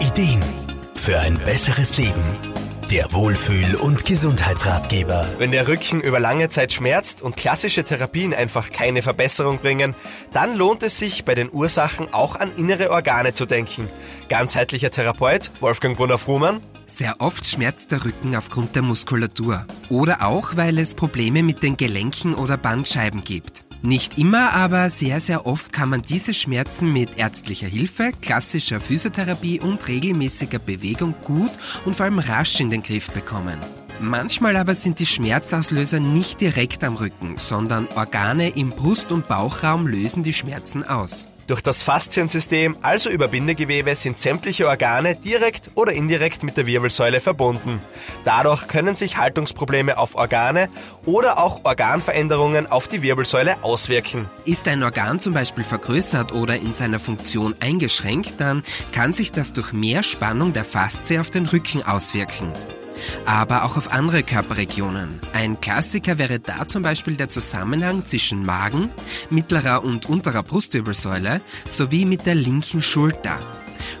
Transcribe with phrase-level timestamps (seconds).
[0.00, 0.40] Ideen
[0.94, 2.22] für ein besseres Leben.
[2.88, 5.28] Der Wohlfühl- und Gesundheitsratgeber.
[5.38, 9.96] Wenn der Rücken über lange Zeit schmerzt und klassische Therapien einfach keine Verbesserung bringen,
[10.32, 13.88] dann lohnt es sich, bei den Ursachen auch an innere Organe zu denken.
[14.28, 16.62] Ganzheitlicher Therapeut Wolfgang Brunner-Frumann.
[16.86, 21.76] Sehr oft schmerzt der Rücken aufgrund der Muskulatur oder auch, weil es Probleme mit den
[21.76, 23.67] Gelenken oder Bandscheiben gibt.
[23.82, 29.60] Nicht immer, aber sehr, sehr oft kann man diese Schmerzen mit ärztlicher Hilfe, klassischer Physiotherapie
[29.60, 31.52] und regelmäßiger Bewegung gut
[31.84, 33.58] und vor allem rasch in den Griff bekommen.
[34.00, 39.86] Manchmal aber sind die Schmerzauslöser nicht direkt am Rücken, sondern Organe im Brust- und Bauchraum
[39.86, 41.28] lösen die Schmerzen aus.
[41.48, 47.20] Durch das Fasziensystem, also über Bindegewebe, sind sämtliche Organe direkt oder indirekt mit der Wirbelsäule
[47.20, 47.80] verbunden.
[48.22, 50.68] Dadurch können sich Haltungsprobleme auf Organe
[51.06, 54.28] oder auch Organveränderungen auf die Wirbelsäule auswirken.
[54.44, 58.62] Ist ein Organ zum Beispiel vergrößert oder in seiner Funktion eingeschränkt, dann
[58.92, 62.52] kann sich das durch mehr Spannung der Faszie auf den Rücken auswirken
[63.26, 65.20] aber auch auf andere Körperregionen.
[65.32, 68.90] Ein Klassiker wäre da zum Beispiel der Zusammenhang zwischen Magen,
[69.30, 73.38] mittlerer und unterer Brustwirbelsäule sowie mit der linken Schulter.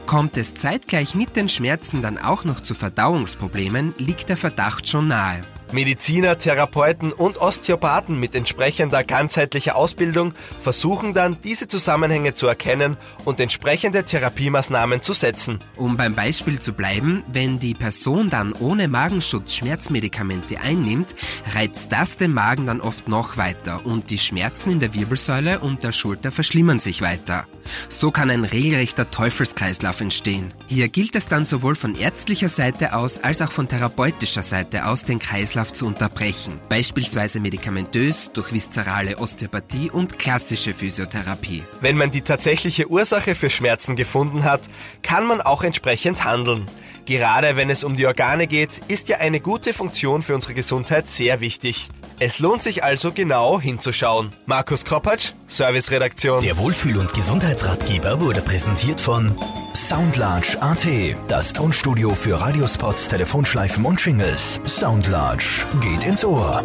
[0.06, 5.08] Kommt es zeitgleich mit den Schmerzen dann auch noch zu Verdauungsproblemen, liegt der Verdacht schon
[5.08, 5.42] nahe.
[5.72, 13.40] Mediziner, Therapeuten und Osteopathen mit entsprechender ganzheitlicher Ausbildung versuchen dann, diese Zusammenhänge zu erkennen und
[13.40, 15.60] entsprechende Therapiemaßnahmen zu setzen.
[15.76, 21.14] Um beim Beispiel zu bleiben, wenn die Person dann ohne Magenschutz Schmerzmedikamente einnimmt,
[21.54, 25.82] reizt das den Magen dann oft noch weiter und die Schmerzen in der Wirbelsäule und
[25.82, 27.46] der Schulter verschlimmern sich weiter.
[27.88, 30.54] So kann ein regelrechter Teufelskreislauf entstehen.
[30.66, 35.04] Hier gilt es dann sowohl von ärztlicher Seite aus als auch von therapeutischer Seite aus,
[35.04, 36.60] den Kreislauf zu unterbrechen.
[36.68, 41.64] Beispielsweise medikamentös, durch viszerale Osteopathie und klassische Physiotherapie.
[41.80, 44.62] Wenn man die tatsächliche Ursache für Schmerzen gefunden hat,
[45.02, 46.66] kann man auch entsprechend handeln.
[47.04, 51.08] Gerade wenn es um die Organe geht, ist ja eine gute Funktion für unsere Gesundheit
[51.08, 51.88] sehr wichtig.
[52.20, 54.32] Es lohnt sich also genau hinzuschauen.
[54.46, 56.42] Markus Kropatsch, Serviceredaktion.
[56.42, 59.36] Der Wohlfühl- und Gesundheitsratgeber wurde präsentiert von
[59.74, 60.86] Soundlarge AT,
[61.28, 64.60] das Tonstudio für Radiospots, Telefonschleifen und Shingles.
[64.66, 66.62] Soundlarge geht ins Ohr.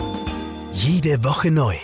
[0.74, 1.76] Jede Woche neu.